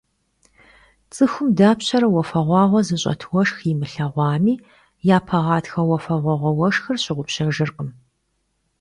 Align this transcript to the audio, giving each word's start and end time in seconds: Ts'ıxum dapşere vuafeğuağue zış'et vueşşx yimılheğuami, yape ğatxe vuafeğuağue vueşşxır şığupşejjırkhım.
Ts'ıxum 1.11 1.49
dapşere 1.57 2.07
vuafeğuağue 2.13 2.81
zış'et 2.87 3.21
vueşşx 3.29 3.59
yimılheğuami, 3.67 4.55
yape 5.07 5.39
ğatxe 5.47 5.81
vuafeğuağue 5.87 6.51
vueşşxır 6.57 6.97
şığupşejjırkhım. 7.03 7.89